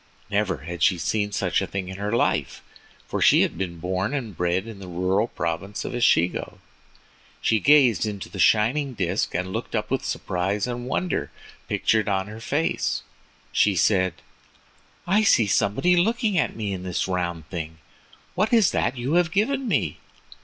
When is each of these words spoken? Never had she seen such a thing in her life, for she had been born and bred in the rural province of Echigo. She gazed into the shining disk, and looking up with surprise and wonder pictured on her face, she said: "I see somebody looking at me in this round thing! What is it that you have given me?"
Never 0.31 0.57
had 0.65 0.81
she 0.81 0.97
seen 0.97 1.31
such 1.31 1.61
a 1.61 1.67
thing 1.67 1.87
in 1.87 1.97
her 1.97 2.11
life, 2.11 2.63
for 3.07 3.21
she 3.21 3.41
had 3.43 3.55
been 3.55 3.77
born 3.77 4.15
and 4.15 4.35
bred 4.35 4.65
in 4.65 4.79
the 4.79 4.87
rural 4.87 5.27
province 5.27 5.85
of 5.85 5.93
Echigo. 5.93 6.57
She 7.39 7.59
gazed 7.59 8.07
into 8.07 8.27
the 8.27 8.39
shining 8.39 8.95
disk, 8.95 9.35
and 9.35 9.53
looking 9.53 9.77
up 9.77 9.91
with 9.91 10.03
surprise 10.03 10.65
and 10.65 10.87
wonder 10.87 11.29
pictured 11.67 12.09
on 12.09 12.25
her 12.25 12.39
face, 12.39 13.03
she 13.51 13.75
said: 13.75 14.15
"I 15.05 15.21
see 15.21 15.45
somebody 15.45 15.95
looking 15.95 16.35
at 16.35 16.55
me 16.55 16.73
in 16.73 16.81
this 16.81 17.07
round 17.07 17.47
thing! 17.51 17.77
What 18.33 18.51
is 18.51 18.69
it 18.69 18.73
that 18.73 18.97
you 18.97 19.13
have 19.13 19.29
given 19.31 19.67
me?" 19.67 19.99